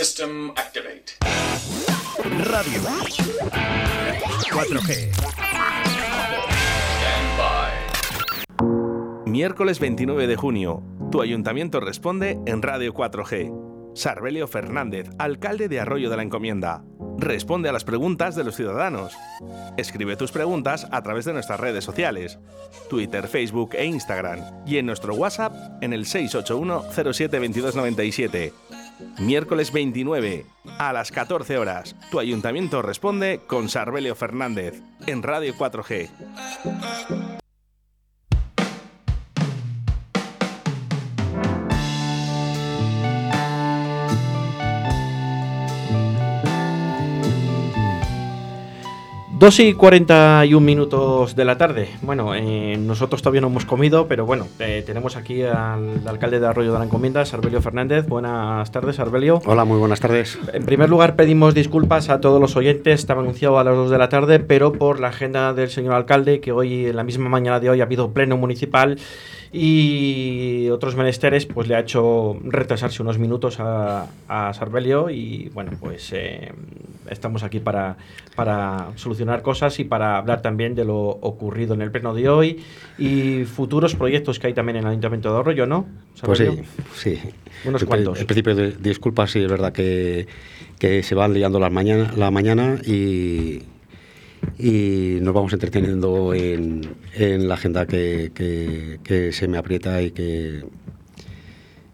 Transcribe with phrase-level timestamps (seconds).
[0.00, 1.18] System activate.
[2.44, 2.80] Radio
[4.50, 5.12] 4G.
[6.96, 9.30] Stand by.
[9.30, 10.82] Miércoles 29 de junio.
[11.12, 13.92] Tu ayuntamiento responde en Radio 4G.
[13.94, 16.82] Sarbelio Fernández, alcalde de Arroyo de la Encomienda.
[17.18, 19.12] Responde a las preguntas de los ciudadanos.
[19.76, 22.38] Escribe tus preguntas a través de nuestras redes sociales,
[22.88, 28.54] Twitter, Facebook e Instagram y en nuestro WhatsApp en el 681 07 2297.
[29.18, 30.46] Miércoles 29
[30.78, 31.96] a las 14 horas.
[32.10, 36.08] Tu ayuntamiento responde con Sarbelio Fernández en Radio 4G.
[49.40, 51.88] Dos y 41 minutos de la tarde.
[52.02, 56.46] Bueno, eh, nosotros todavía no hemos comido, pero bueno, eh, tenemos aquí al alcalde de
[56.46, 58.06] Arroyo de la Encomienda, Sarbelio Fernández.
[58.06, 59.40] Buenas tardes, Sarbelio.
[59.46, 60.38] Hola, muy buenas tardes.
[60.52, 63.00] En primer lugar, pedimos disculpas a todos los oyentes.
[63.00, 66.42] Estaba anunciado a las 2 de la tarde, pero por la agenda del señor alcalde,
[66.42, 68.98] que hoy, en la misma mañana de hoy, ha habido pleno municipal
[69.52, 75.72] y otros menesteres, pues le ha hecho retrasarse unos minutos a, a Sarbelio y bueno,
[75.80, 76.52] pues eh,
[77.10, 77.96] estamos aquí para,
[78.34, 82.62] para solucionar cosas y para hablar también de lo ocurrido en el pleno de hoy
[82.98, 85.86] y futuros proyectos que hay también en el Ayuntamiento de Arroyo, ¿no?
[86.22, 86.44] Pues sí,
[86.94, 87.18] sí.
[87.64, 88.20] Unos cuantos.
[88.20, 90.26] En principio, de- disculpas, sí, es verdad que,
[90.78, 93.62] que se van liando la mañana, la mañana y,
[94.58, 100.10] y nos vamos entreteniendo en, en la agenda que, que- que se me aprieta y
[100.12, 100.64] que,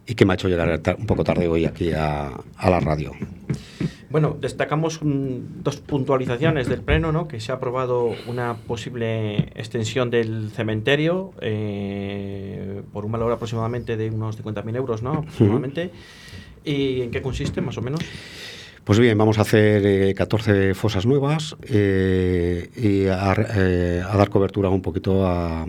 [0.06, 3.12] y que me ha hecho llegar un poco tarde hoy aquí a, a la radio.
[4.08, 7.26] Bueno, destacamos dos puntualizaciones del Pleno, ¿no?
[7.26, 14.10] Que se ha aprobado una posible extensión del cementerio eh, por un valor aproximadamente de
[14.10, 15.12] unos 50.000 euros, ¿no?
[15.12, 15.90] Aproximadamente.
[16.64, 18.00] ¿Y en qué consiste, más o menos?
[18.86, 24.30] Pues bien, vamos a hacer eh, 14 fosas nuevas eh, y a, eh, a dar
[24.30, 25.66] cobertura un poquito a,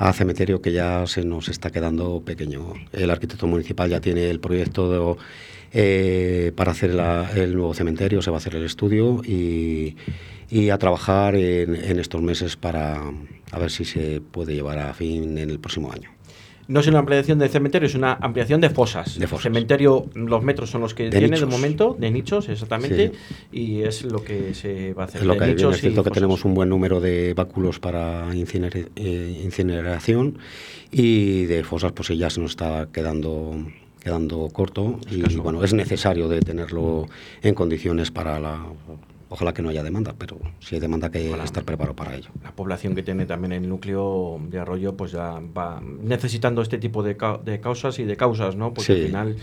[0.00, 2.72] a cementerio que ya se nos está quedando pequeño.
[2.90, 5.18] El arquitecto municipal ya tiene el proyecto
[5.72, 6.92] eh, para hacer
[7.36, 9.96] el nuevo cementerio, se va a hacer el estudio y,
[10.48, 12.98] y a trabajar en, en estos meses para
[13.52, 16.10] a ver si se puede llevar a fin en el próximo año.
[16.70, 19.18] No es una ampliación del cementerio, es una ampliación de fosas.
[19.18, 19.42] De fosas.
[19.42, 23.10] Cementerio, los metros son los que De tiene de momento, de nichos, exactamente,
[23.50, 25.22] y es lo que se va a hacer.
[25.22, 28.30] Es lo de que nichos es cierto que tenemos un buen número de báculos para
[28.32, 30.38] eh, incineración
[30.92, 33.56] y de fosas, pues ya se nos está quedando
[34.00, 37.06] quedando corto y bueno es necesario de tenerlo
[37.42, 38.64] en condiciones para la
[39.30, 41.44] ojalá que no haya demanda pero si hay demanda que Ojalá.
[41.44, 45.40] estar preparado para ello la población que tiene también el núcleo de Arroyo pues ya
[45.56, 48.74] va necesitando este tipo de, ca- de causas y de causas, ¿no?
[48.74, 49.00] Porque Sí.
[49.00, 49.36] al final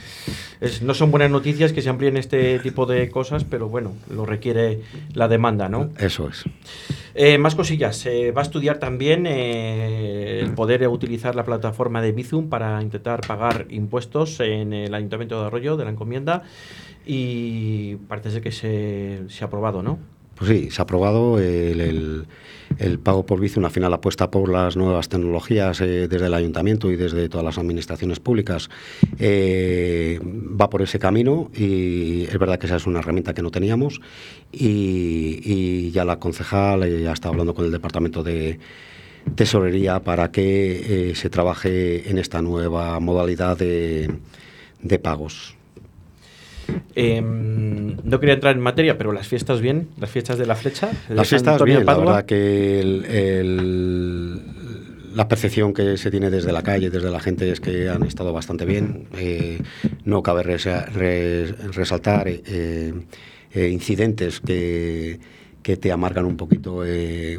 [0.62, 4.26] es- no son buenas noticias que se amplíen este tipo de cosas, pero bueno, lo
[4.26, 4.81] requiere
[5.14, 5.90] la demanda, ¿no?
[5.97, 6.44] eso es
[7.20, 7.97] Eh, más cosillas.
[7.97, 13.22] Se va a estudiar también eh, el poder utilizar la plataforma de Bizum para intentar
[13.26, 16.44] pagar impuestos en el Ayuntamiento de Arroyo de la encomienda
[17.07, 19.97] y parece que se, se ha aprobado, ¿no?
[20.35, 22.28] Pues sí, se ha aprobado el,
[22.78, 26.91] el- pago por Bizum, al final apuesta por las nuevas tecnologías eh, desde el ayuntamiento
[26.91, 28.69] y desde todas las administraciones públicas.
[29.17, 33.50] eh, va por ese camino y es verdad que esa es una herramienta que no
[33.50, 34.00] teníamos
[34.51, 38.59] y, ya la concejal eh, ya está hablando con el departamento de
[39.34, 44.12] tesorería para que se trabaje en esta nueva modalidad de,
[44.84, 45.56] de pagos.
[46.96, 50.90] Eh, no quería entrar en materia, pero las fiestas bien, las fiestas de la flecha.
[51.10, 52.06] de Las fiestas, Antonio de bien, la Padua.
[52.06, 54.42] verdad que el- el-
[55.16, 58.32] la percepción que se tiene desde la calle, desde la gente, es que han estado
[58.34, 59.08] bastante bien.
[59.18, 59.60] Eh,
[60.06, 62.94] no cabe resa- re- resaltar eh,
[63.54, 65.20] eh, incidentes que,
[65.64, 66.84] que te amargan un poquito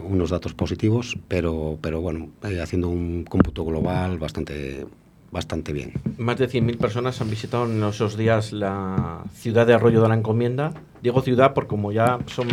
[0.03, 4.85] unos datos positivos, pero, pero bueno, haciendo un cómputo global bastante,
[5.31, 5.93] bastante bien.
[6.17, 10.15] Más de 100.000 personas han visitado en esos días la ciudad de Arroyo de la
[10.15, 10.75] Encomienda.
[11.03, 12.49] Digo ciudad porque como ya son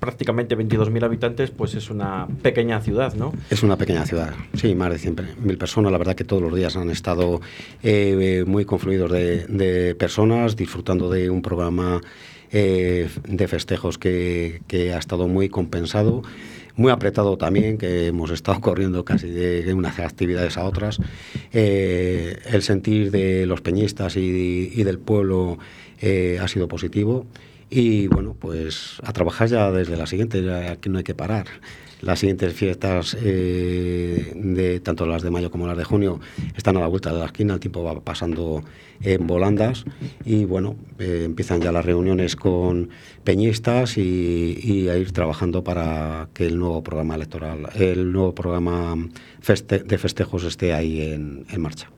[0.00, 3.32] prácticamente 22.000 habitantes, pues es una pequeña ciudad, ¿no?
[3.50, 5.92] Es una pequeña ciudad, sí, más de 100.000 personas.
[5.92, 7.40] La verdad que todos los días han estado
[7.82, 12.00] eh, muy confluidos de, de personas, disfrutando de un programa
[12.50, 16.22] eh, de festejos que, que ha estado muy compensado,
[16.78, 20.98] muy apretado también, que hemos estado corriendo casi de unas actividades a otras.
[21.52, 25.58] Eh, el sentir de los peñistas y, del pueblo
[26.00, 27.26] eh, ha sido positivo.
[27.70, 31.46] Y bueno, pues a trabajar ya desde la siguiente, aquí no hay que parar.
[32.00, 36.20] Las siguientes fiestas, eh, de tanto las de mayo como las de junio,
[36.56, 38.62] están a la vuelta de la esquina, el tiempo va pasando
[39.00, 39.84] en volandas
[40.24, 42.90] y bueno, eh, empiezan ya las reuniones con
[43.24, 49.98] peñistas y, a ir trabajando para que el nuevo programa electoral, el nuevo programa de
[49.98, 51.90] festejos esté ahí en, marcha.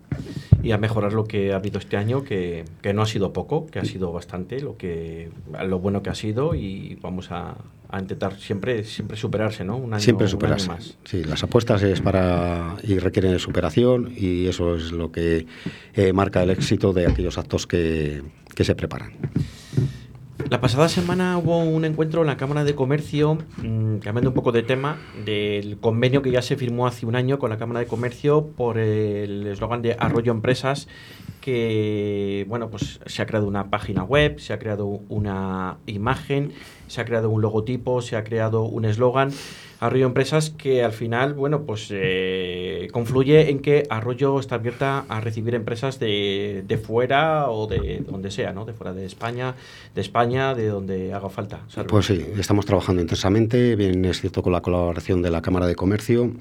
[0.62, 3.67] Y a mejorar lo que ha habido este año, que, que, no ha sido poco,
[3.67, 5.31] que ha sido bastante, lo, que,
[5.67, 7.56] lo bueno que ha sido y vamos a,
[7.90, 9.76] a intentar siempre siempre superarse, ¿no?
[9.76, 10.69] Un año, siempre superarse.
[10.69, 10.96] más.
[11.04, 15.46] Sí, las apuestas es para y requieren de superación y eso es lo que
[15.94, 18.22] eh, marca el éxito de aquellos actos que,
[18.54, 19.12] que se preparan.
[20.48, 24.52] La pasada semana hubo un encuentro en la Cámara de Comercio, mm, cambiando un poco
[24.52, 27.87] de tema, del convenio que ya se firmó hace un año con la Cámara de
[27.87, 30.88] Comercio por el eslogan de Arroyo Empresas,
[31.40, 36.52] que bueno, pues se ha creado una página web, se ha creado una imagen,
[36.90, 39.31] se ha creado un logotipo, se ha creado un eslogan.
[39.78, 45.20] Arroyo Empresas que al final, bueno, pues eh, confluye en que Arroyo está abierta a
[45.20, 48.66] recibir empresas de, de, fuera o de donde sea, ¿no?
[48.66, 49.54] De fuera de España,
[49.94, 51.60] de España, de donde haga falta.
[51.88, 55.76] Pues sí, estamos trabajando intensamente, bien es cierto con la colaboración de la Cámara de
[55.76, 56.32] Comercio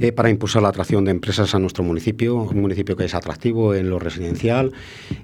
[0.00, 3.74] eh, para impulsar la atracción de empresas a nuestro municipio, un municipio que es atractivo
[3.74, 4.72] en lo residencial.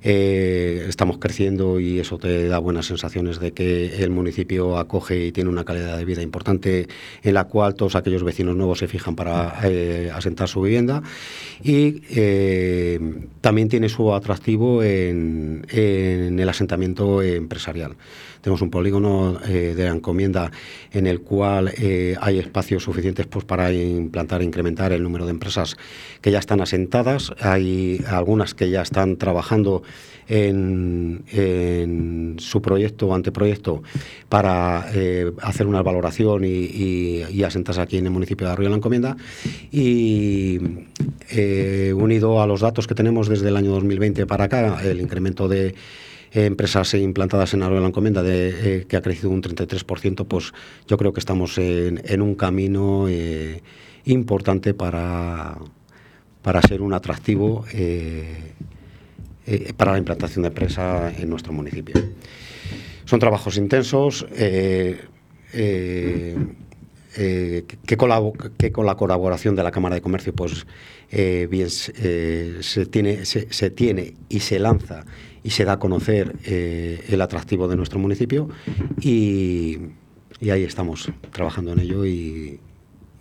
[0.03, 5.33] Eh, estamos creciendo y eso te da buenas sensaciones de que el municipio acoge y
[5.33, 6.89] tiene una calidad de vida importante
[7.23, 11.03] en la cual todos aquellos vecinos nuevos se fijan para eh, asentar su vivienda.
[11.63, 12.03] Y
[13.41, 17.97] también tiene su atractivo en el asentamiento empresarial.
[18.43, 20.51] Tenemos un polígono eh, de encomienda
[20.91, 25.31] en el cual eh, hay espacios suficientes pues, para implantar e incrementar el número de
[25.31, 25.77] empresas
[26.21, 27.33] que ya están asentadas.
[27.41, 29.85] Hay algunas que ya están trabajando
[30.27, 31.23] en,
[32.39, 33.83] su proyecto o anteproyecto
[34.29, 38.77] para eh, hacer una valoración y, asentarse aquí en el municipio de Arroyo de la
[38.77, 39.17] Encomienda.
[39.71, 40.59] Y
[41.95, 45.75] unido a los datos que tenemos desde el año 2020 para acá, el incremento de
[46.33, 50.53] empresas implantadas en Arroyo de la Encomienda de, eh, que ha crecido un 33%, pues
[50.89, 53.63] yo creo que estamos en, un camino eh,
[54.07, 55.59] importante para,
[56.41, 58.55] para ser un atractivo eh,
[59.77, 61.95] para la implantación de empresa en nuestro municipio.
[63.05, 64.25] Son trabajos intensos.
[64.33, 64.99] que,
[67.99, 68.23] con la,
[68.57, 70.65] que, con la, colaboración de la Cámara de Comercio pues
[71.11, 75.05] bien se, tiene, se, tiene y se lanza
[75.45, 78.49] y se da a conocer eh, el atractivo de nuestro municipio
[79.01, 79.79] y,
[80.41, 82.61] ahí estamos trabajando en ello y,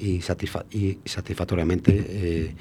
[0.02, 2.56] y, satisfactoriamente eh,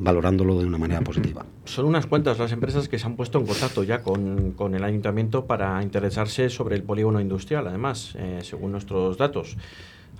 [0.00, 1.44] valorándolo de una manera positiva.
[1.64, 5.46] Son unas cuantas las empresas que se han puesto en contacto ya con, el ayuntamiento
[5.46, 9.56] para interesarse sobre el polígono industrial, además, eh, según nuestros datos.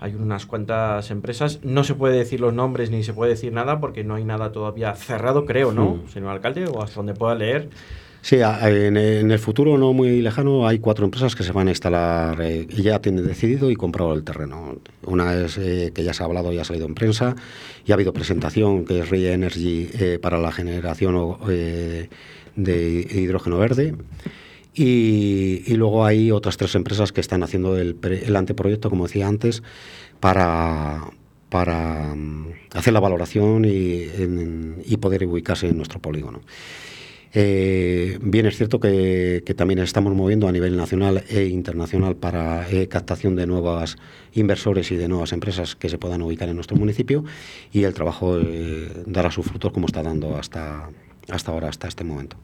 [0.01, 3.79] Hay unas cuantas empresas, no se puede decir los nombres ni se puede decir nada
[3.79, 6.09] porque no hay nada todavía cerrado, creo, ¿no, mm.
[6.09, 6.67] señor alcalde?
[6.67, 7.71] O hasta donde pueda leer.
[8.25, 12.41] Sí, en, el futuro no muy lejano hay cuatro empresas que se van a instalar
[12.41, 14.79] eh, y ya tienen decidido y comprado el terreno.
[15.05, 17.37] Una es eh, que ya se ha hablado y ha salido en prensa
[17.85, 23.95] y ha habido presentación que es Ray Energy eh, para la generación de hidrógeno verde.
[24.73, 27.99] Y, luego hay otras tres empresas que están haciendo el,
[28.35, 29.63] anteproyecto, como decía antes,
[30.21, 31.11] para,
[31.51, 36.41] para mm, hacer la valoración y poder ubicarse en nuestro polígono.
[37.37, 42.87] Eh, bien es cierto que, también estamos moviendo a nivel nacional e internacional para eh,
[42.87, 43.99] captación de nuevos
[44.35, 47.25] inversores y de nuevas empresas que se puedan ubicar en nuestro municipio
[47.73, 50.91] y el trabajo eh, dará sus frutos como está dando hasta,
[51.29, 52.37] hasta ahora, hasta este momento.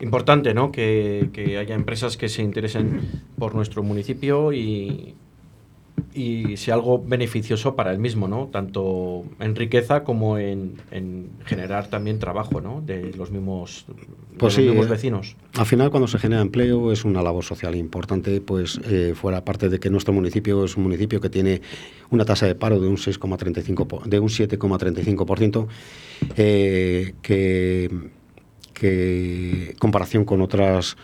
[0.00, 0.70] Importante, ¿no?
[0.70, 3.00] Que, que haya empresas que se interesen
[3.38, 5.14] por nuestro municipio y,
[6.14, 8.48] y sea algo beneficioso para el mismo, ¿no?
[8.52, 10.76] Tanto en riqueza como en,
[11.44, 12.80] generar también trabajo, ¿no?
[12.80, 13.84] De los mismos,
[14.38, 15.36] pues mismos vecinos.
[15.54, 19.68] Al final, cuando se genera empleo, es una labor social importante, pues eh, fuera parte
[19.68, 21.60] de que nuestro municipio es un municipio que tiene
[22.10, 25.66] una tasa de paro de un 6,35 de un 7,35%,
[26.36, 27.90] eh, que
[28.74, 30.96] que comparación con otras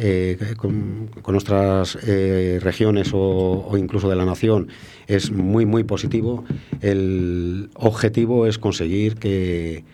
[0.00, 4.68] eh, con, nuestras eh, regiones o, incluso de la nación
[5.08, 6.44] es muy, muy positivo.
[6.80, 9.84] El objetivo es conseguir que,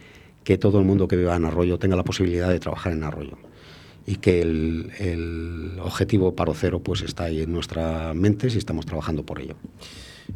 [0.60, 3.38] todo el mundo que viva en Arroyo tenga la posibilidad de trabajar en Arroyo
[4.06, 9.24] y que el, objetivo paro cero pues está ahí en nuestras mentes y estamos trabajando
[9.24, 9.56] por ello.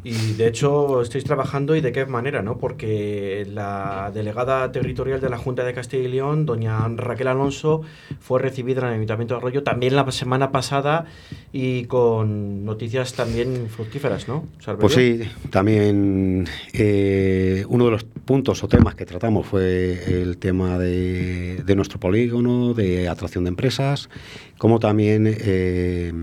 [0.03, 2.57] Y de hecho estáis trabajando y de qué manera, ¿no?
[2.57, 7.81] Porque la delegada territorial de la Junta de Castilla y León, doña Raquel Alonso,
[8.19, 11.05] fue recibida en el Ayuntamiento de Arroyo también la semana pasada
[11.51, 14.45] y con noticias también fructíferas, ¿no?
[14.79, 20.77] Pues sí, también eh, uno de los puntos o temas que tratamos fue el tema
[20.77, 24.09] de, nuestro polígono, de atracción de empresas,
[24.57, 25.25] como también...
[25.27, 26.13] Eh,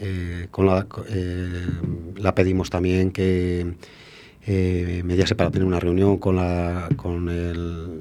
[0.00, 1.66] eh, con la, eh,
[2.16, 3.74] la, pedimos también que
[4.46, 8.00] eh, mediase para tener una reunión con la, con el,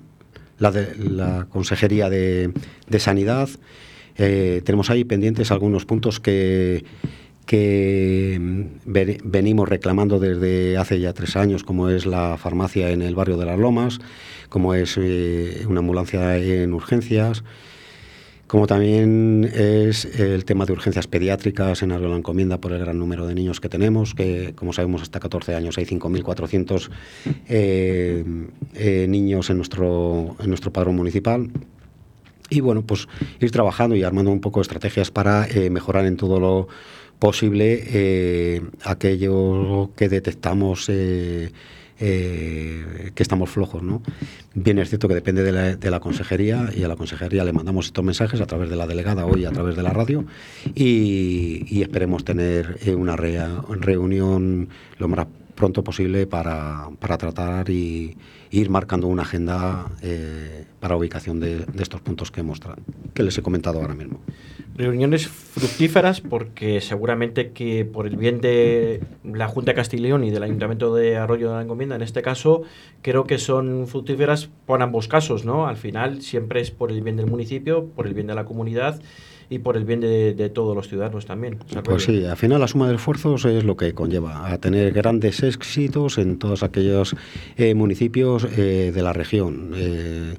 [0.60, 2.52] la, la Consejería de,
[2.88, 3.50] de Sanidad.
[4.16, 6.84] Tenemos ahí pendientes algunos puntos que,
[7.46, 8.38] que
[9.24, 13.46] venimos reclamando desde hace ya tres años, como es la farmacia en el barrio de
[13.46, 14.00] las Lomas,
[14.50, 17.46] como es una ambulancia en urgencias,
[18.50, 23.28] como también es el tema de urgencias pediátricas en la encomienda por el gran número
[23.28, 26.90] de niños que tenemos, que como sabemos hasta 14 años hay 5.400
[27.48, 28.26] eh,
[28.74, 31.52] eh, niños en nuestro, en nuestro padrón municipal.
[32.50, 33.08] Y bueno, pues
[33.40, 36.68] ir trabajando y armando un poco estrategias para eh, mejorar en todo lo
[37.20, 40.90] posible eh, aquello que detectamos
[42.00, 43.84] eh, que estamos flojos.
[43.84, 44.02] ¿no?
[44.54, 47.54] Bien es cierto que depende de la, de la, consejería y a la consejería le
[47.54, 50.26] mandamos estos mensajes a través de la delegada hoy, a través de la radio
[50.76, 55.28] y, y esperemos tener eh, una reunión lo más
[55.60, 58.16] pronto posible para, para tratar y
[58.50, 62.62] ir marcando una agenda eh, para ubicación de, de, estos puntos que, hemos
[63.14, 64.22] que les he comentado ahora mismo.
[64.76, 70.44] Reuniones fructíferas porque seguramente que por el bien de la Junta de Castileón y del
[70.44, 72.62] Ayuntamiento de Arroyo de la Encomienda, en este caso,
[73.02, 75.68] creo que son fructíferas por ambos casos, ¿no?
[75.68, 79.02] Al final siempre es por el bien del municipio, por el bien de la comunidad
[79.50, 81.58] y por el bien de, de todos los ciudadanos también.
[81.84, 85.42] Pues sí, al final la suma de esfuerzos es lo que conlleva a tener grandes
[85.44, 87.16] éxitos en todos aquellos
[87.58, 89.72] eh, municipios eh, de la región.
[89.76, 90.36] Eh,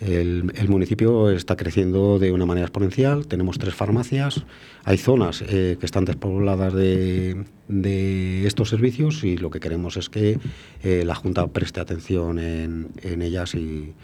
[0.00, 4.44] el, el, municipio está creciendo de una manera exponencial, tenemos tres farmacias,
[4.84, 10.10] hay zonas eh, que están despobladas de, de, estos servicios y lo que queremos es
[10.10, 10.38] que
[10.82, 13.94] eh, la Junta preste atención en, en ellas y,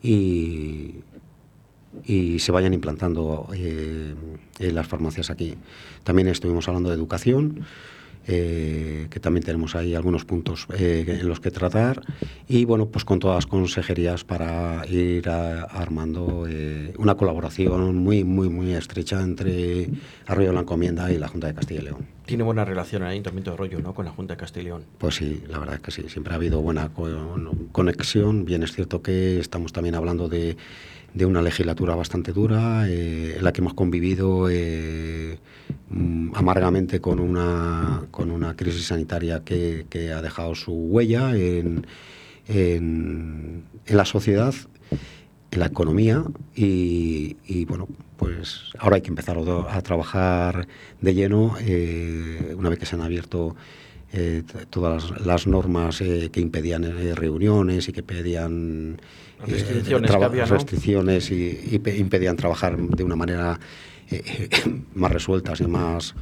[0.00, 0.94] y,
[2.04, 4.14] y, se vayan implantando eh,
[4.58, 5.54] en las farmacias aquí.
[6.04, 7.64] También estuvimos hablando de educación
[8.28, 12.02] eh, que también tenemos ahí algunos puntos eh, en los que tratar
[12.48, 18.24] y bueno, pues con todas las consejerías para ir a, armando eh, una colaboración muy,
[18.24, 19.88] muy, muy estrecha entre
[20.26, 22.06] Arroyo de la Encomienda y la Junta de Castilla y León.
[22.24, 23.94] Tiene buena relación el Ayuntamiento de Arroyo ¿no?
[23.94, 24.84] con la Junta de Castilla y León.
[24.98, 26.90] Pues sí, la verdad es que sí, siempre ha habido buena
[27.70, 28.44] conexión.
[28.44, 30.56] Bien es cierto que estamos también hablando de
[31.16, 35.38] de una legislatura bastante dura, eh, en la que hemos convivido eh,
[35.88, 41.86] mm, amargamente con una, con una crisis sanitaria que, ha dejado su huella en,
[42.48, 44.54] en, la sociedad,
[45.52, 46.22] en la economía
[46.54, 50.68] y, bueno, pues ahora hay que empezar a, trabajar
[51.00, 53.56] de lleno eh, una vez que se han abierto
[54.70, 56.84] todas las, las normas que impedían
[57.16, 58.98] reuniones y que pedían
[59.44, 60.54] restricciones, que había, ¿no?
[60.54, 63.58] restricciones y, y, impedían trabajar de una manera
[64.94, 66.14] más resueltas y más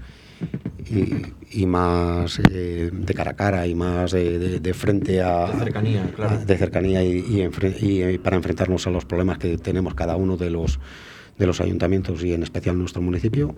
[0.90, 6.10] y, y más de cara a cara y más de, de frente a de cercanía,
[6.14, 6.36] claro.
[6.36, 7.48] a, de cercanía y,
[7.80, 10.80] y, para enfrentarnos a los problemas que tenemos cada uno de los
[11.38, 13.54] de los ayuntamientos y en especial nuestro municipio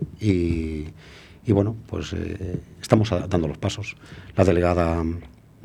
[1.47, 3.97] y bueno, pues eh, estamos dando los pasos.
[4.35, 5.05] La delegada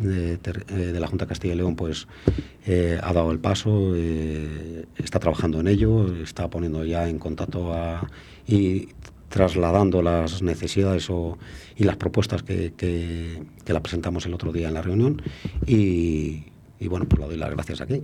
[0.02, 2.08] de, de, la Junta de Castilla y León pues
[2.66, 7.74] eh, ha dado el paso, eh, está trabajando en ello, está poniendo ya en contacto
[7.74, 8.10] a,
[8.48, 8.90] y
[9.30, 11.38] trasladando las necesidades o,
[11.76, 15.22] y las propuestas que, que, la presentamos el otro día en la reunión
[15.66, 16.44] y,
[16.80, 18.02] y bueno, pues le doy las gracias aquí.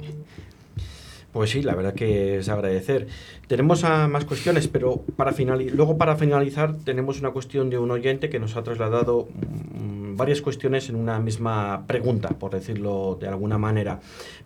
[1.33, 3.07] Pues sí, la verdad que es agradecer.
[3.47, 7.91] Tenemos a más cuestiones, pero para finalizar, luego para finalizar tenemos una cuestión de un
[7.91, 13.27] oyente que nos ha trasladado mmm, varias cuestiones en una misma pregunta, por decirlo de
[13.27, 13.99] alguna manera.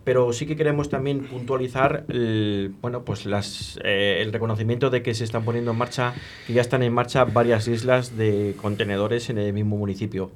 [0.03, 5.13] Pero sí que queremos también puntualizar el, bueno, pues las, eh, el reconocimiento de que
[5.13, 6.13] se están poniendo en marcha,
[6.45, 10.31] que ya están en marcha varias islas de contenedores en el mismo municipio.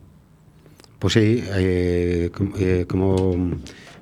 [0.99, 3.35] Pues sí, eh, eh, como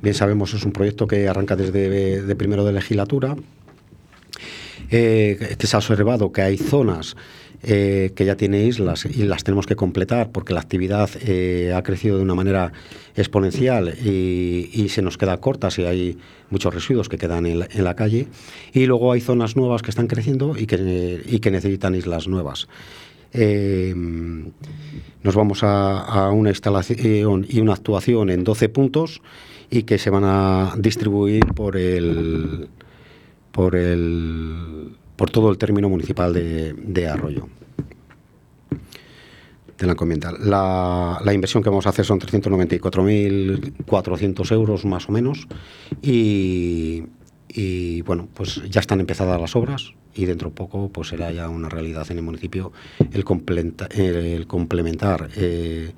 [0.01, 3.35] bien sabemos, es un proyecto que arranca desde de primero de legislatura,
[4.89, 7.15] eh, que se ha observado que hay zonas
[7.65, 11.81] eh, que ya tiene islas y las tenemos que completar porque la actividad eh, ha
[11.81, 12.73] crecido de una manera
[13.15, 16.17] exponencial y, se nos queda corta si hay
[16.49, 18.27] muchos residuos que quedan en la, calle.
[18.73, 22.67] Y luego hay zonas nuevas que están creciendo y que, y que necesitan islas nuevas.
[25.23, 29.21] Nos vamos a, una instalación y una actuación en 12 puntos
[29.69, 32.67] y que se van a distribuir por el
[33.53, 37.47] por el por todo el término municipal de, Arroyo
[39.77, 40.31] de la encomienda.
[40.31, 45.47] La, la, inversión que vamos a hacer son 394.400 euros más o menos
[46.01, 47.03] y,
[47.47, 51.47] y bueno, pues ya están empezadas las obras y dentro de poco pues será ya
[51.49, 52.71] una realidad en el municipio
[53.11, 53.23] el,
[53.95, 55.91] el complementar eh,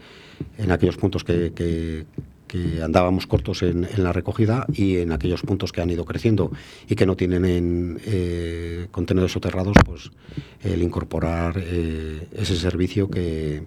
[0.57, 2.05] en aquellos puntos que, que,
[2.81, 6.51] andábamos cortos en, la recogida y en aquellos puntos que han ido creciendo
[6.87, 10.11] y que no tienen en, eh, contenedores soterrados, pues
[10.63, 13.63] el incorporar eh, ese servicio que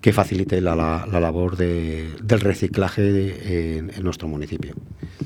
[0.00, 4.74] que facilite la, la, labor de, del reciclaje en, nuestro municipio.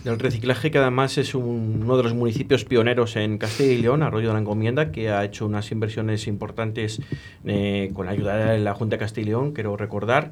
[0.04, 4.28] Del reciclaje que además es uno de los municipios pioneros en Castilla y León, Arroyo
[4.28, 7.00] de la Encomienda, que ha hecho unas inversiones importantes
[7.44, 10.30] eh, con la ayuda de la Junta de Castilla y León, quiero recordar,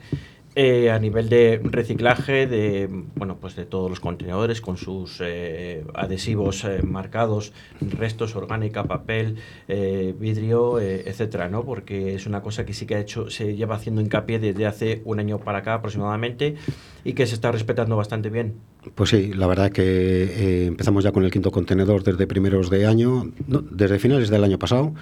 [0.61, 5.85] eh, a nivel de reciclaje de bueno pues de todos los contenedores con sus eh,
[5.95, 9.37] adhesivos eh, marcados restos orgánica papel
[9.69, 14.01] vidrio etcétera no porque es una cosa que sí que ha hecho se lleva haciendo
[14.01, 16.57] hincapié desde hace un año para acá aproximadamente
[17.05, 18.55] y que se está respetando bastante bien.
[18.97, 23.31] Pues sí la verdad que empezamos ya con el quinto contenedor desde primeros de año
[23.47, 24.93] desde finales del año pasado.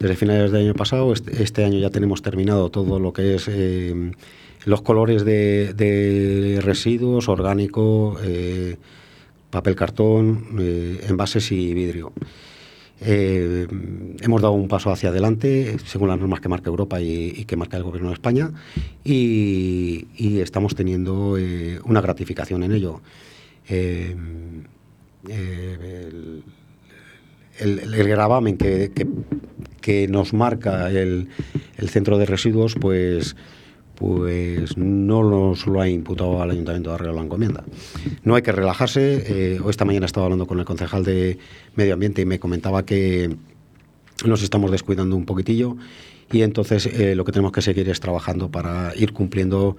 [0.00, 3.48] Desde finales del año pasado este, este año ya tenemos terminado todo lo que es
[4.64, 8.76] los colores de, residuos, orgánico, eh,
[9.50, 12.12] papel cartón, eh, envases y vidrio.
[13.00, 13.66] Eh,
[14.20, 17.76] hemos dado un paso hacia adelante según las normas que marca Europa y, que marca
[17.76, 18.52] el Gobierno de España
[19.02, 20.06] y,
[20.40, 21.36] estamos teniendo
[21.84, 23.00] una gratificación en ello.
[23.68, 24.64] el,
[28.08, 28.90] gravamen que,
[29.80, 31.28] que, nos marca el,
[31.76, 33.36] el centro de residuos, pues
[33.94, 37.64] pues no nos lo ha imputado al Ayuntamiento de Arreo la encomienda.
[38.22, 39.54] No hay que relajarse.
[39.54, 41.38] Eh, esta mañana estaba hablando con el concejal de
[41.76, 43.36] Medio Ambiente y me comentaba que
[44.24, 45.76] nos estamos descuidando un poquitillo
[46.32, 49.76] y entonces eh, lo que tenemos que seguir es trabajando para ir cumpliendo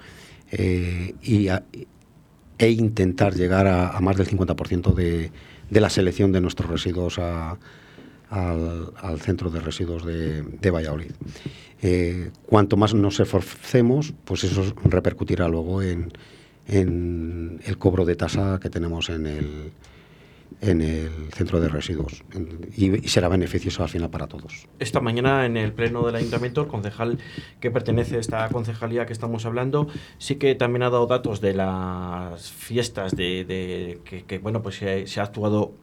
[0.51, 1.47] eh, y
[2.57, 5.31] e intentar llegar a, más del 50% de,
[5.69, 7.19] la selección de nuestros residuos
[8.29, 11.11] al, centro de residuos de, de Valladolid.
[11.81, 16.11] Eh, cuanto más nos esforcemos, pues eso repercutirá luego en,
[16.67, 19.71] el cobro de tasa que tenemos en el,
[20.61, 22.23] en el centro de residuos
[22.75, 24.67] y, será beneficioso al final para todos.
[24.79, 27.19] Esta mañana en el pleno del ayuntamiento, el concejal
[27.59, 31.53] que pertenece a esta concejalía que estamos hablando, sí que también ha dado datos de
[31.53, 35.73] las fiestas de, que, bueno pues se ha actuado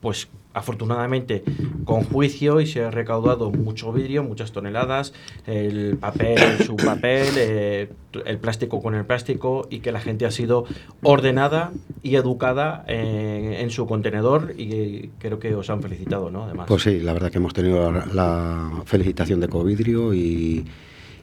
[0.00, 1.44] pues afortunadamente
[1.84, 5.12] con juicio y se ha recaudado mucho vidrio, muchas toneladas,
[5.46, 7.92] el papel, su papel, eh,
[8.24, 10.64] el plástico con el plástico y que la gente ha sido
[11.02, 16.44] ordenada y educada eh, en su contenedor y creo que os han felicitado, ¿no?
[16.44, 16.66] Además.
[16.68, 20.66] Pues sí, la verdad que hemos tenido la, felicitación de Covidrio y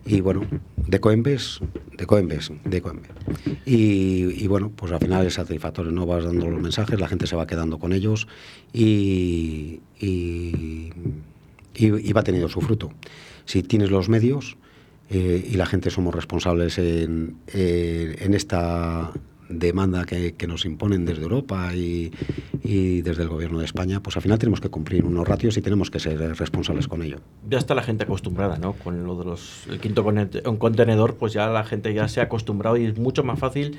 [0.05, 0.41] y bueno,
[0.77, 1.59] de Coembes,
[1.97, 3.11] de Coembes, de Coembes.
[3.65, 6.05] Y, bueno, pues al final es satisfactorio, ¿no?
[6.05, 8.27] Vas dando los mensajes, la gente se va quedando con ellos
[8.71, 10.91] y, y,
[12.13, 12.91] va teniendo su fruto.
[13.45, 14.57] Si tienes los medios
[15.09, 19.11] eh, y la gente somos responsables en, eh, en esta
[19.49, 22.11] demanda que, nos imponen desde Europa y,
[23.01, 25.91] desde el gobierno de España, pues al final tenemos que cumplir unos ratios y tenemos
[25.91, 27.17] que ser responsables con ello.
[27.49, 28.73] Ya está la gente acostumbrada, ¿no?
[28.73, 30.03] Con lo de los el quinto
[30.57, 33.77] contenedor, pues ya la gente ya se ha acostumbrado y es mucho más fácil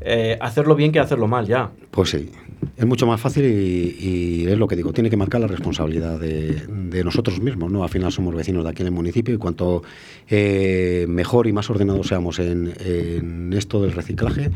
[0.00, 1.70] eh, hacerlo bien que hacerlo mal ya.
[1.90, 2.30] Pues sí,
[2.76, 7.02] es mucho más fácil y, es lo que digo, tiene que marcar la responsabilidad de,
[7.04, 7.82] nosotros mismos, ¿no?
[7.82, 9.82] Al final somos vecinos de aquí en el municipio y cuanto
[10.28, 14.50] eh, mejor y más ordenados seamos en, en esto del reciclaje,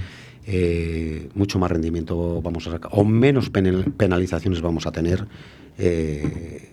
[0.51, 5.27] eh, mucho más rendimiento vamos a sacar, o menos penalizaciones vamos a tener
[5.77, 6.73] eh,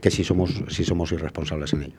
[0.00, 1.96] que si somos, si somos irresponsables en ello.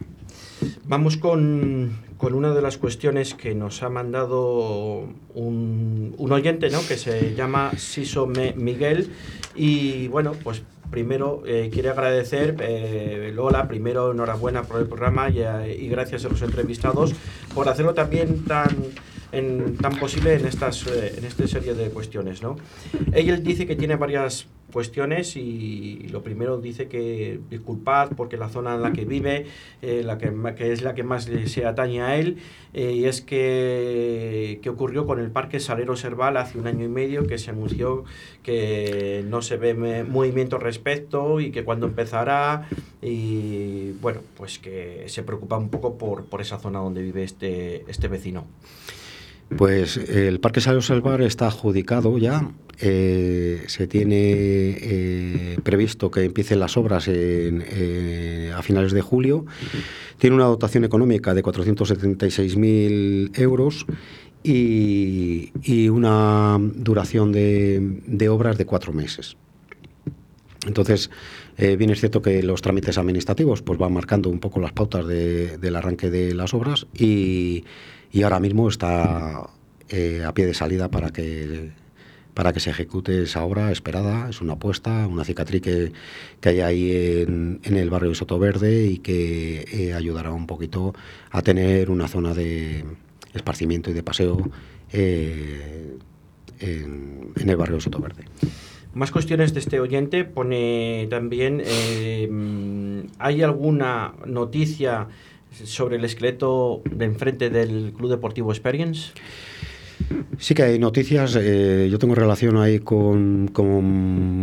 [0.85, 6.79] Vamos con, con, una de las cuestiones que nos ha mandado un, un oyente, ¿no?
[6.87, 9.09] que se llama Siso Miguel,
[9.53, 12.55] y bueno, pues primero eh, quiere agradecer,
[13.33, 17.13] Lola, primero enhorabuena por el programa y, y gracias a los entrevistados
[17.53, 18.69] por hacerlo también tan
[19.31, 22.57] en, tan posible en estas eh, en esta serie de cuestiones, ¿no?
[23.13, 28.75] Él dice que tiene varias cuestiones y, lo primero dice que disculpad porque la zona
[28.75, 29.45] en la que vive,
[29.81, 32.37] eh, la que, que, es la que más se atañe a él,
[32.73, 36.89] eh, y es que, que, ocurrió con el Parque Salero Serval hace un año y
[36.89, 38.03] medio que se anunció
[38.43, 42.67] que no se ve movimiento al respecto y que cuando empezará
[43.01, 47.89] y bueno, pues que se preocupa un poco por, por esa zona donde vive este,
[47.89, 48.45] este vecino.
[49.55, 56.59] Pues el Parque Salero Serval está adjudicado ya eh, se tiene eh, previsto que empiecen
[56.59, 59.45] las obras eh, a finales de julio.
[60.19, 63.85] Tiene una dotación económica de 476.000 euros
[64.43, 69.37] y, una duración de, obras de cuatro meses.
[70.65, 71.09] Entonces,
[71.57, 75.75] bien es cierto que los trámites administrativos pues, van marcando un poco las pautas del
[75.75, 77.63] arranque de las obras y,
[78.11, 81.71] y ahora mismo está a pie de salida para que
[82.37, 84.29] para que se ejecute esa obra esperada.
[84.29, 85.91] Es una apuesta, una cicatriz que,
[86.43, 90.93] hay ahí en, el barrio de Sotoverde y que eh, ayudará un poquito
[91.31, 92.85] a tener una zona de
[93.33, 94.51] esparcimiento y de paseo
[94.93, 95.97] eh,
[96.59, 98.25] en, el barrio de Sotoverde.
[98.93, 100.23] Más cuestiones de este oyente.
[100.23, 102.29] Pone también, eh,
[103.17, 105.07] ¿hay alguna noticia
[105.65, 109.11] sobre el esqueleto de enfrente del Club Deportivo Experience?
[110.37, 111.37] Sí que hay noticias.
[111.39, 113.49] Eh, yo tengo relación ahí con,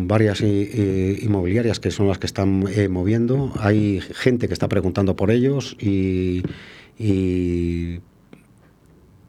[0.09, 3.53] varias inmobiliarias que son las que están eh, moviendo.
[3.61, 6.42] Hay gente que está preguntando por ellos y,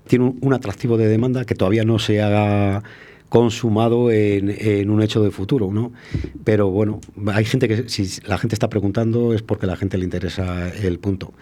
[0.08, 2.84] tiene un, atractivo de demanda que todavía no se ha
[3.30, 5.92] consumado en, un hecho de futuro, ¿no?
[6.44, 7.02] Pero bueno,
[7.34, 10.70] hay gente que si la gente está preguntando es porque a la gente le interesa
[10.70, 11.34] el punto.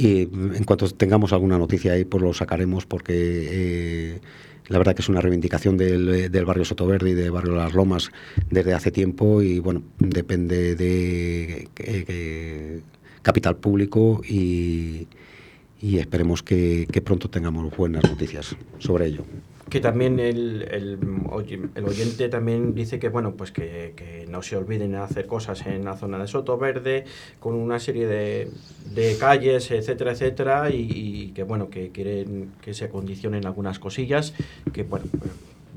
[0.00, 4.20] Y en cuanto tengamos alguna noticia ahí, pues lo sacaremos porque eh,
[4.68, 8.12] la verdad que es una reivindicación del, barrio Sotoverde y del barrio Las Lomas
[8.48, 11.68] desde hace tiempo y bueno, depende de
[13.22, 15.08] capital público y,
[15.82, 19.24] esperemos que pronto tengamos buenas noticias sobre ello
[19.68, 20.98] que también el, el,
[21.74, 25.66] el, oyente también dice que bueno pues que, que, no se olviden de hacer cosas
[25.66, 27.04] en la zona de Soto Verde
[27.40, 28.50] con una serie de,
[28.94, 34.34] de calles etcétera etcétera y, que bueno que quieren que se acondicionen algunas cosillas
[34.72, 35.06] que bueno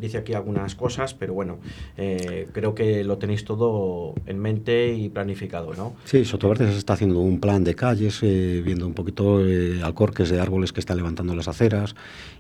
[0.02, 1.60] dice aquí algunas cosas, pero bueno,
[1.96, 5.96] eh, creo que lo tenéis todo en mente y planificado, ¿no?
[6.06, 10.30] Sí, Sotoverde se está haciendo un plan de calles, eh, viendo un poquito eh, alcorques
[10.30, 11.96] de árboles que están levantando las aceras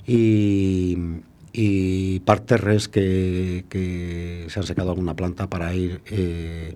[0.07, 0.97] y,
[1.53, 6.75] y parterres que, que, se han secado alguna planta para ir eh,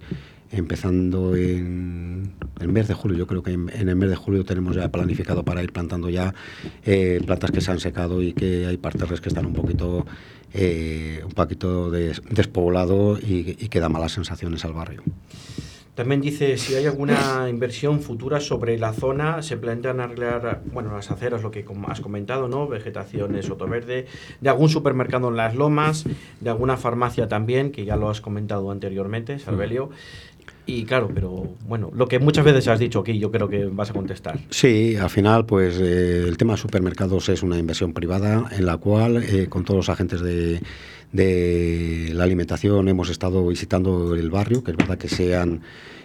[0.51, 3.17] empezando en el mes de julio.
[3.17, 6.33] Yo creo que en, el mes de julio tenemos ya planificado para ir plantando ya
[6.85, 10.05] eh, plantas que se han secado y que hay parterres que están un poquito
[10.53, 15.03] eh, un poquito despoblado y, y que da malas sensaciones al barrio.
[15.95, 21.10] También dice si hay alguna inversión futura sobre la zona, se plantean arreglar, bueno, las
[21.10, 22.67] aceras, lo que has comentado, ¿no?
[22.67, 24.05] Vegetación sotoverde,
[24.41, 26.05] de algún supermercado en las lomas,
[26.41, 29.89] de alguna farmacia también, que ya lo has comentado anteriormente, Salvelio.
[30.67, 33.91] Y claro, pero bueno, lo que muchas veces has dicho aquí, yo creo que vas
[33.91, 34.39] a contestar.
[34.49, 38.78] Sí, al final, pues eh, el tema de supermercados es una inversión privada en la
[38.78, 40.60] cual, eh, con todos los agentes de,
[41.12, 45.62] de la alimentación, hemos estado visitando el barrio, que es verdad que se han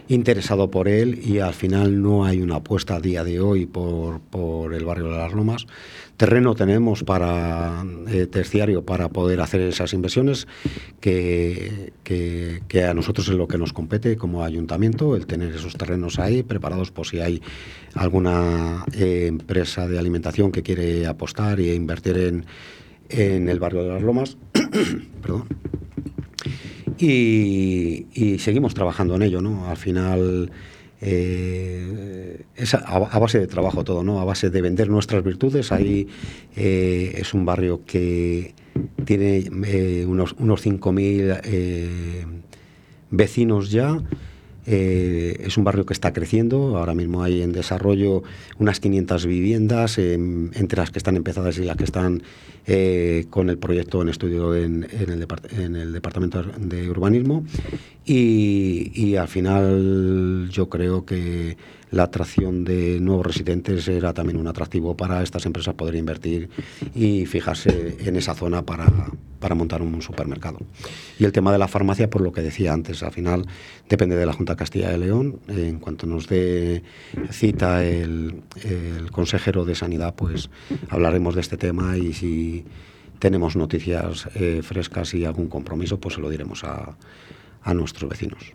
[0.09, 4.21] interesado por él y al final no hay una apuesta a día de hoy por,
[4.21, 5.67] por el barrio de las Lomas.
[6.17, 10.47] Terreno tenemos para eh, terciario para poder hacer esas inversiones
[11.01, 16.19] que, que, a nosotros es lo que nos compete como ayuntamiento, el tener esos terrenos
[16.19, 17.41] ahí preparados por si hay
[17.95, 22.45] alguna eh, empresa de alimentación que quiere apostar e invertir en,
[23.09, 24.37] en el barrio de las Lomas.
[25.23, 25.47] Perdón
[27.03, 29.67] y, seguimos trabajando en ello, ¿no?
[29.67, 30.51] Al final
[31.01, 34.21] eh, es a, base de trabajo todo, ¿no?
[34.21, 35.73] A base de vender nuestras virtudes.
[35.73, 36.09] Ahí
[36.57, 38.55] eh, es un barrio que
[39.05, 42.43] tiene eh, unos, unos 5.000
[43.11, 44.01] vecinos ya.
[44.67, 48.23] es un barrio que está creciendo, ahora mismo hay en desarrollo
[48.59, 52.23] unas 500 viviendas, entre las que están empezadas y las que están
[52.73, 55.27] eh, con el proyecto en estudio en, el,
[55.59, 57.45] en el, Departamento de Urbanismo
[58.05, 61.57] y, al final yo creo que
[61.91, 66.49] la atracción de nuevos residentes era también un atractivo para estas empresas poder invertir
[66.95, 68.87] y fijarse en esa zona para,
[69.41, 70.59] para montar un supermercado.
[71.19, 73.47] Y el tema de la farmacia, por lo que decía antes, al final
[73.89, 75.41] depende de la Junta de Castilla y León.
[75.49, 76.85] En cuanto nos dé
[77.31, 80.51] cita el, el consejero de Sanidad, pues
[80.89, 82.60] hablaremos de este tema y si
[83.19, 86.97] tenemos noticias eh, frescas y algún compromiso, pues se lo diremos a,
[87.63, 88.55] a nuestros vecinos.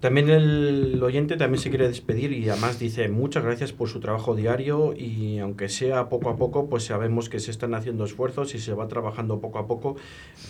[0.00, 4.34] También el oyente también se quiere despedir y además dice muchas gracias por su trabajo
[4.34, 8.60] diario y aunque sea poco a poco, pues sabemos que se están haciendo esfuerzos y
[8.60, 9.96] se va trabajando poco a poco.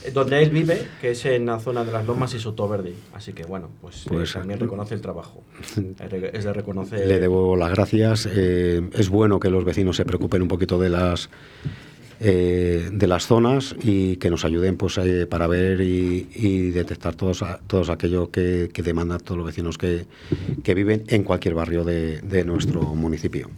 [0.05, 2.95] Eh, donde él vive, que es en la zona de las Lomas y Sotoverde.
[3.13, 5.43] Así que bueno, pues, eh, Pues, también reconoce el trabajo.
[6.33, 7.07] Es de reconocer.
[7.07, 8.29] Le debo las gracias.
[8.33, 11.29] Eh, es bueno que los vecinos se preocupen un poquito de las
[12.21, 17.43] eh, de las zonas y que nos ayuden pues eh, para ver y, detectar todos
[17.67, 20.05] todos aquello que, que demandan todos los vecinos que,
[20.63, 23.49] que viven en cualquier barrio de, de nuestro municipio.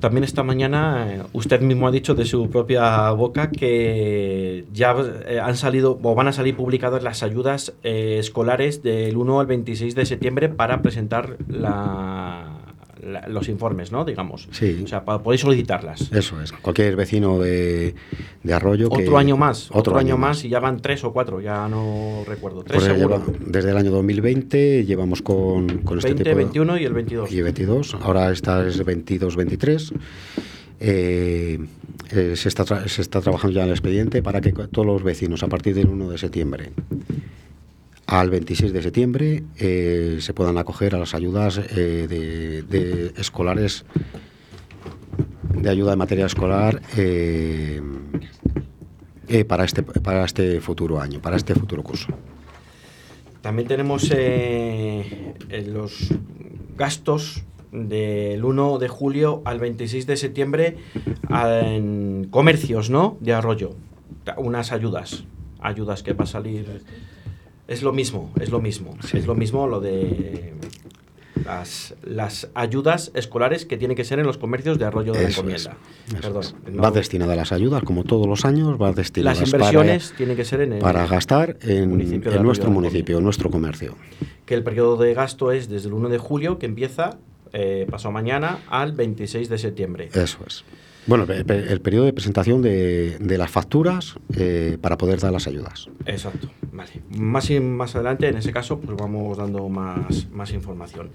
[0.00, 4.96] También esta mañana eh, usted mismo ha dicho de su propia boca que ya
[5.44, 10.06] han salido o van a salir publicadas las ayudas escolares del 1 al 26 de
[10.06, 12.58] septiembre para presentar la-
[13.02, 14.04] la- los informes, ¿no?
[14.04, 14.48] Digamos.
[14.52, 14.80] Sí.
[14.84, 16.10] O sea, pa- podéis solicitarlas.
[16.12, 16.52] Eso es.
[16.52, 17.94] Cualquier vecino de,
[18.42, 18.88] de Arroyo.
[18.90, 22.22] que- Otro año más, otro, año, más y ya van tres o cuatro, ya no
[22.26, 22.62] recuerdo.
[22.62, 23.22] Tres Pues seguro.
[23.24, 26.44] lleva- desde el año 2020 llevamos con, con este 20, tipo de...
[26.44, 27.32] 21 y el 22.
[27.32, 27.94] y 22.
[28.00, 29.92] Ahora esta es 22-23.
[30.84, 31.58] Eh,
[32.10, 35.42] eh, se, está se está trabajando ya en el expediente para que todos los vecinos
[35.42, 36.70] a partir del 1 de septiembre
[38.20, 43.86] al 26 de septiembre eh, se puedan acoger a las ayudas eh, de, escolares
[45.54, 47.80] de ayuda de material escolar eh,
[49.48, 52.08] para este para este futuro año para este futuro curso
[53.40, 54.10] También tenemos
[55.66, 56.08] los
[56.76, 60.76] gastos del 1 de julio al 26 de septiembre
[61.30, 63.16] en comercios, ¿no?
[63.20, 63.70] De Arroyo.
[64.36, 65.24] Unas ayudas,
[65.60, 66.82] ayudas que va a salir.
[67.68, 68.96] Es lo mismo, es lo mismo.
[69.12, 70.52] Es lo mismo lo de
[71.44, 75.28] las, las ayudas escolares que tienen que ser en los comercios de Arroyo de la
[75.28, 75.76] Encomienda.
[76.08, 79.48] es, Perdón, no- va destinada a las ayudas como todos los años va destinada las
[79.48, 83.96] inversiones tienen que ser en el para gastar en, municipio nuestro municipio, en nuestro comercio.
[84.46, 87.18] que el periodo de gasto es desde el 1 de julio, que empieza
[87.52, 90.08] eh, pasado mañana, al 26 de septiembre.
[90.14, 90.64] Eso es.
[91.06, 95.46] Bueno, el, el periodo de presentación de, de las facturas eh, para poder dar las
[95.48, 95.88] ayudas.
[96.06, 96.90] Exacto, vale.
[97.16, 101.10] Más, y- más adelante, en ese caso, pues vamos dando más, más información.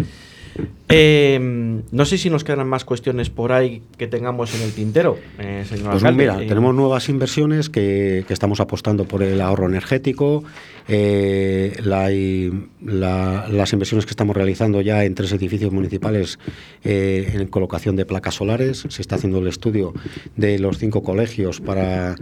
[0.89, 5.17] Eh, no sé si nos quedan más cuestiones por ahí que tengamos en el tintero,
[5.37, 6.17] eh, señor Pues alcalde.
[6.23, 10.43] mira, Eh, tenemos nuevas inversiones que, que estamos apostando por el ahorro energético,
[10.87, 16.39] eh, la- las inversiones que estamos realizando ya en tres edificios municipales
[16.83, 18.85] eh, en colocación de placas solares.
[18.89, 19.93] Se está haciendo el estudio
[20.35, 22.15] de los cinco colegios para,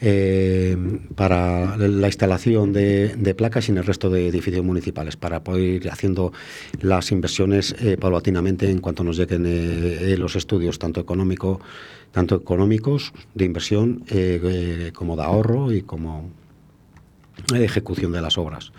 [0.00, 0.76] eh,
[1.14, 5.62] para la instalación de, de placas y en el resto de edificios municipales para poder
[5.62, 6.32] ir haciendo
[6.80, 11.60] las inversiones paulatinamente en cuanto nos lleguen los estudios tanto económico
[12.12, 14.02] tanto económicos de inversión
[14.94, 16.30] como de ahorro y como
[17.54, 18.72] ejecución de las obras.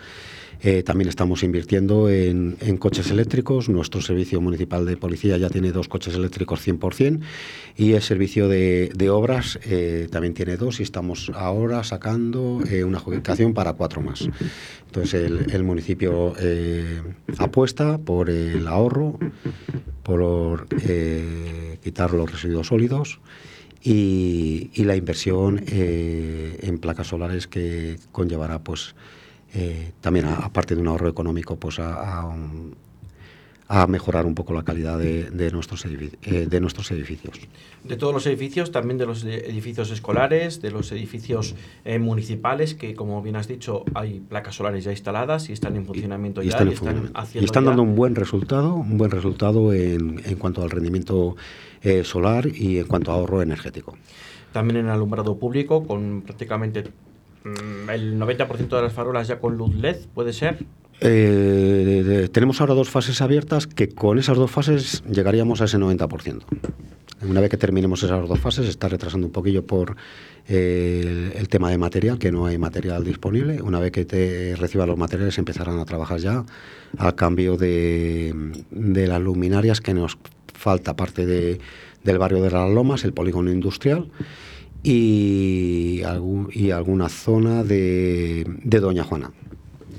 [0.62, 3.68] Eh, también estamos invirtiendo en, coches eléctricos.
[3.68, 7.20] Nuestro servicio municipal de policía ya tiene dos coches eléctricos 100%
[7.76, 12.84] y el servicio de, de obras eh, también tiene dos y estamos ahora sacando eh,
[12.84, 14.28] una adjudicación para cuatro más.
[14.86, 16.34] Entonces el, el municipio
[17.38, 19.18] apuesta por el ahorro,
[20.02, 20.66] por
[21.82, 23.20] quitar los residuos sólidos
[23.82, 28.94] y, y la inversión eh, en placas solares que conllevará pues
[29.54, 32.76] eh, también aparte de un ahorro económico pues a, a un-
[33.72, 37.38] a mejorar un poco la calidad de, de nuestros, eh, de nuestros edificios.
[37.84, 41.54] De todos los edificios, también de los edificios escolares, de los edificios
[41.84, 45.86] eh, municipales, que como bien has dicho, hay placas solares ya instaladas y están en
[45.86, 46.50] funcionamiento Y ya.
[46.50, 47.20] están, y están funcionamiento.
[47.20, 50.70] haciendo Y están ya- dando un buen resultado, un buen resultado en, en cuanto al
[50.70, 51.36] rendimiento
[51.82, 53.96] eh, solar y en cuanto a ahorro energético.
[54.52, 56.86] También en alumbrado público, con prácticamente
[57.44, 60.58] mm, el 90% de las farolas ya con luz LED, ¿puede ser?
[61.02, 66.42] Eh, tenemos ahora dos fases abiertas que con esas dos fases llegaríamos a ese 90%.
[67.28, 69.96] Una vez que terminemos esas dos fases, se está retrasando un poquillo por
[70.48, 73.60] eh, el, tema de material, que no hay material disponible.
[73.60, 76.44] Una vez que te los materiales, empezarán a trabajar ya
[76.96, 78.34] al cambio de,
[78.70, 80.16] de las luminarias que nos
[80.54, 81.60] falta, parte de,
[82.04, 84.10] del barrio de las Lomas, el polígono industrial
[84.82, 89.30] y, algún- y alguna zona de, de Doña Juana.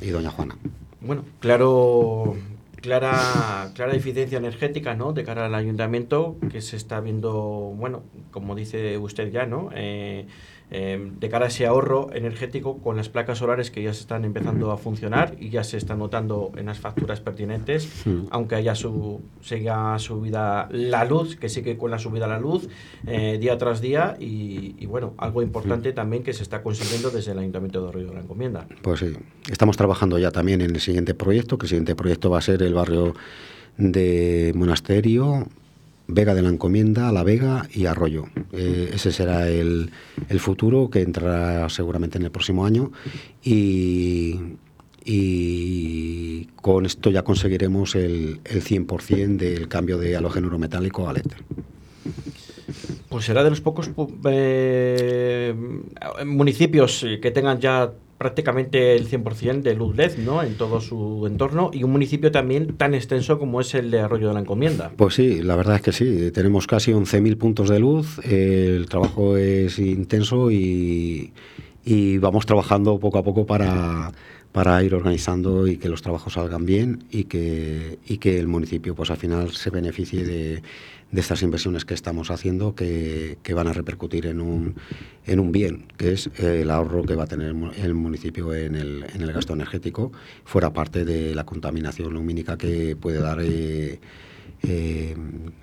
[0.01, 0.57] Y Doña Juana.
[1.01, 2.35] Bueno, claro,
[2.75, 5.13] clara, clara eficiencia energética, ¿no?
[5.13, 7.33] De cara al ayuntamiento, que se está viendo,
[7.75, 9.69] bueno, como dice usted ya, ¿no?
[9.73, 10.27] Eh,
[10.71, 14.23] eh, de cara a ese ahorro energético con las placas solares que ya se están
[14.25, 18.27] empezando a funcionar y ya se está notando en las facturas pertinentes, Mm.
[18.31, 22.69] aunque haya su, siga subida la luz, que sigue con la subida la luz
[23.05, 27.33] eh, día tras día y, y, bueno, algo importante también que se está consiguiendo desde
[27.33, 28.67] el Ayuntamiento de Arroyo de la Encomienda.
[28.81, 29.13] Pues sí,
[29.51, 32.63] estamos trabajando ya también en el siguiente proyecto, que el siguiente proyecto va a ser
[32.63, 33.13] el barrio
[33.77, 35.47] de Monasterio,
[36.11, 38.25] Vega de la Encomienda, La Vega y Arroyo.
[38.51, 39.91] Eh, ese será el,
[40.29, 42.91] el, futuro que entrará seguramente en el próximo año
[43.43, 44.39] y,
[45.05, 51.31] y con esto ya conseguiremos el, el 100% del cambio de halógeno metálico a LED.
[53.09, 53.89] Pues será de los pocos
[54.29, 55.53] eh,
[56.25, 57.91] municipios que tengan ya
[58.21, 60.43] prácticamente el 100% de luz LED ¿no?
[60.43, 64.27] en todo su entorno y un municipio también tan extenso como es el de Arroyo
[64.27, 64.91] de la Encomienda.
[64.95, 69.37] Pues sí, la verdad es que sí, tenemos casi 11.000 puntos de luz, el trabajo
[69.37, 71.33] es intenso y,
[71.83, 74.11] y, vamos trabajando poco a poco para,
[74.51, 78.93] para ir organizando y que los trabajos salgan bien y que, y que el municipio
[78.93, 80.61] pues al final se beneficie de,
[81.11, 84.75] de estas inversiones que estamos haciendo que, que, van a repercutir en un,
[85.25, 89.05] en un bien, que es el ahorro que va a tener el municipio en el,
[89.13, 90.11] en el gasto energético,
[90.45, 93.99] fuera parte de la contaminación lumínica que puede dar eh,
[94.63, 95.15] eh,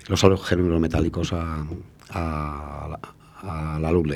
[0.07, 1.65] los halógenos metálicos a,
[2.09, 2.99] a,
[3.81, 4.07] la luz.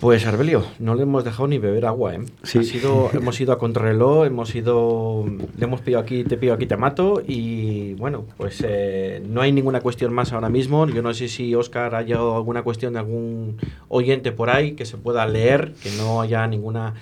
[0.00, 2.20] Pues Arbelio, no le hemos dejado ni beber agua, ¿eh?
[2.44, 2.58] Sí.
[2.58, 6.66] Ha sido, hemos ido a contrarreloj, hemos ido, le hemos pedido aquí, te pido aquí,
[6.66, 10.86] te mato y bueno, pues eh, no hay ninguna cuestión más ahora mismo.
[10.86, 13.56] Yo no sé si Oscar ha llegado alguna cuestión de algún
[13.88, 16.94] oyente por ahí que se pueda leer, que no haya ninguna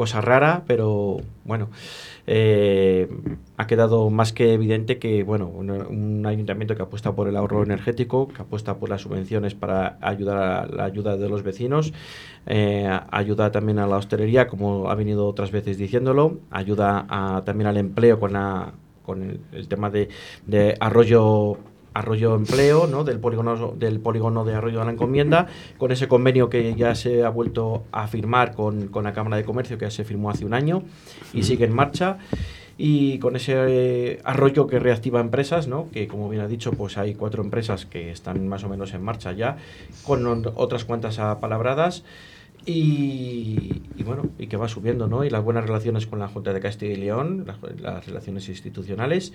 [0.00, 1.68] cosa rara, pero bueno,
[2.26, 3.06] eh,
[3.58, 7.62] ha quedado más que evidente que bueno, un, un, ayuntamiento que apuesta por el ahorro
[7.62, 11.92] energético, que apuesta por las subvenciones para ayudar a la ayuda de los vecinos,
[12.46, 17.76] eh, ayuda también a la hostelería, como ha venido otras veces diciéndolo, ayuda también al
[17.76, 18.34] empleo con,
[19.52, 20.08] el, tema de
[20.80, 21.58] arroyo
[21.94, 23.04] Arroyo Empleo, ¿no?
[23.04, 25.46] del, polígono, del polígono de Arroyo de la Encomienda,
[25.78, 29.44] con ese convenio que ya se ha vuelto a firmar con, con la Cámara de
[29.44, 30.82] Comercio, que ya se firmó hace un año
[31.32, 32.18] y sigue en marcha
[32.82, 35.90] y con ese eh, arroyo que reactiva empresas, ¿no?
[35.90, 39.02] que como bien ha dicho, pues hay cuatro empresas que están más o menos en
[39.02, 39.58] marcha ya,
[40.02, 40.26] con
[40.56, 42.04] otras cuantas apalabradas.
[42.64, 45.24] Y, y, bueno, y que va subiendo, ¿no?
[45.24, 49.32] Y las buenas relaciones con la Junta de Castilla y León, las, las relaciones institucionales.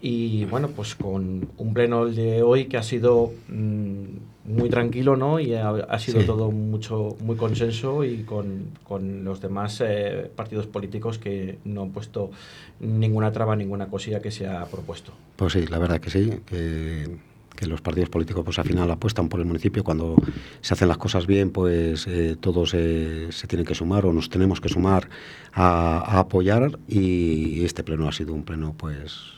[0.00, 4.04] Y bueno, pues con un pleno de hoy que ha sido mmm,
[4.44, 5.40] muy tranquilo, ¿no?
[5.40, 6.26] Y ha, ha sido sí.
[6.26, 11.90] todo mucho, muy consenso y con, con los demás eh, partidos políticos que no han
[11.90, 12.30] puesto
[12.78, 15.12] ninguna traba, ninguna cosilla que se ha propuesto.
[15.36, 17.16] Pues sí, la verdad que sí, que,
[17.56, 19.82] que los partidos políticos pues al final apuestan por el municipio.
[19.82, 20.14] Cuando
[20.60, 24.28] se hacen las cosas bien, pues eh, todos eh, se tienen que sumar o nos
[24.28, 25.08] tenemos que sumar
[25.54, 29.32] a, a apoyar y este pleno ha sido un pleno pues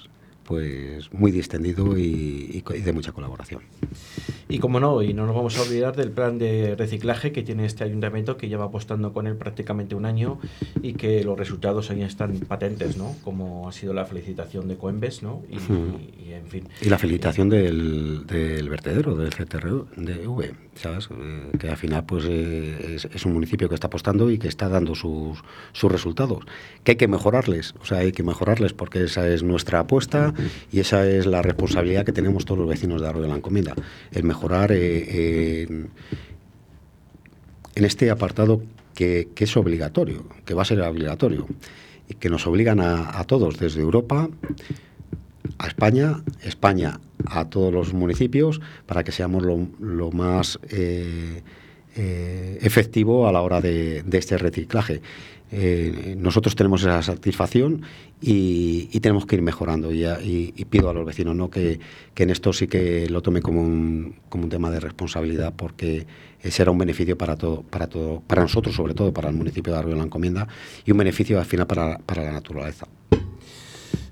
[0.48, 3.60] pues muy distendido y, y, de mucha colaboración.
[4.48, 7.66] Y como no, y no nos vamos a olvidar del plan de reciclaje que tiene
[7.66, 10.38] este ayuntamiento que lleva apostando con él prácticamente un año
[10.82, 13.14] y que los resultados ahí están patentes, ¿no?
[13.24, 15.42] Como ha sido la felicitación de Coembes, ¿no?
[15.50, 16.68] Y, y, y en fin.
[16.80, 19.86] Y la felicitación del, del vertedero, del CTRV,
[20.74, 21.08] ¿sabes?
[21.10, 24.48] Eh, que al final pues eh, es, es, un municipio que está apostando y que
[24.48, 25.38] está dando sus,
[25.72, 26.44] sus resultados.
[26.84, 30.32] Que hay que mejorarles, o sea, hay que mejorarles porque esa es nuestra apuesta
[30.72, 33.74] y esa es la responsabilidad que tenemos todos los vecinos de Arroyo de la Encomienda,
[34.12, 35.90] el mejorar eh, en,
[37.74, 38.62] en, este apartado
[38.94, 41.48] que, es obligatorio, que va a ser obligatorio,
[42.08, 44.28] y que nos obligan a, todos desde Europa,
[45.58, 51.42] a España, España a todos los municipios, para que seamos lo, más eh,
[51.96, 55.02] eh, efectivo a la hora de este reciclaje.
[55.50, 57.82] Eh, nosotros tenemos esa satisfacción
[58.20, 61.48] y, tenemos que ir mejorando y, y, y pido a los vecinos ¿no?
[61.50, 61.78] que,
[62.14, 66.06] que, en esto sí que lo tome como un, como un tema de responsabilidad porque
[66.42, 69.78] será un beneficio para todo, para todo, para nosotros sobre todo para el municipio de
[69.78, 70.48] Arroyo de la Encomienda
[70.84, 72.86] y un beneficio al final para, para la naturaleza.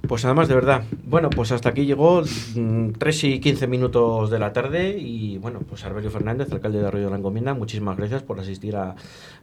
[0.07, 0.85] Pues además, de verdad.
[1.05, 2.23] Bueno, pues hasta aquí llegó
[2.55, 6.87] mmm, 3 y 15 minutos de la tarde y bueno, pues Arbelio Fernández, alcalde de
[6.87, 8.95] Arroyo de la Encomienda, muchísimas gracias por asistir a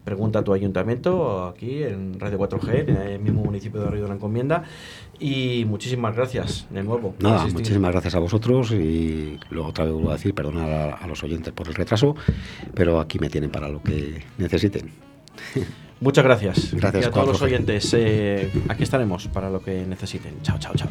[0.04, 4.10] Pregunta a tu Ayuntamiento aquí en Radio 4G, en el mismo municipio de Arroyo de
[4.10, 4.64] la Encomienda
[5.20, 7.16] y muchísimas gracias de nuevo.
[7.20, 11.08] Nada, muchísimas gracias a vosotros y luego otra vez vuelvo a decir, perdona a, a
[11.08, 12.16] los oyentes por el retraso,
[12.74, 14.92] pero aquí me tienen para lo que necesiten.
[16.04, 16.74] Muchas gracias.
[16.74, 17.94] Gracias y a todos los oyentes.
[17.98, 20.42] Eh, aquí estaremos para lo que necesiten.
[20.42, 20.90] Chao, chao, chao.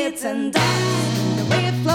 [0.00, 1.36] kids and die.
[1.36, 1.89] The way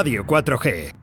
[0.00, 0.99] Radio 4G.